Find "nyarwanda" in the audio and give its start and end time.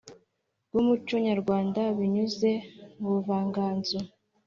1.25-1.81